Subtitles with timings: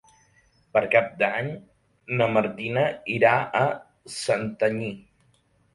[0.77, 1.51] Per Cap d'Any
[2.15, 3.65] na Martina irà a
[4.19, 4.95] Santanyí.